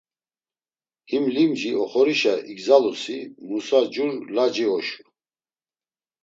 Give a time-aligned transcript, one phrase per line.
[1.09, 3.17] Him limci oxorişa igzalusi
[3.47, 5.03] Musa jur laci oşu.